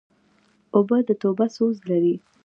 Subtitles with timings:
[0.75, 2.15] اوبه د توبه سوز لري.